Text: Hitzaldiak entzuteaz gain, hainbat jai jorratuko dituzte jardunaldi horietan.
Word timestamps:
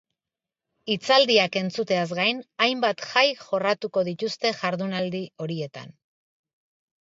Hitzaldiak 0.93 1.57
entzuteaz 1.61 2.07
gain, 2.21 2.41
hainbat 2.67 3.05
jai 3.11 3.25
jorratuko 3.43 4.07
dituzte 4.11 4.55
jardunaldi 4.65 5.25
horietan. 5.47 5.97